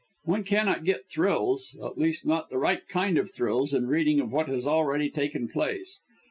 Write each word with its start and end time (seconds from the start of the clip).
One 0.23 0.43
cannot 0.45 0.83
get 0.83 1.07
thrills 1.11 1.77
at 1.85 1.95
least 1.95 2.25
not 2.25 2.49
the 2.49 2.57
right 2.57 2.87
kind 2.87 3.19
of 3.19 3.31
thrills 3.31 3.71
in 3.71 3.85
reading 3.85 4.19
of 4.19 4.31
what 4.31 4.47
has 4.47 4.65
already 4.65 5.11
taken 5.11 5.47
place. 5.47 5.99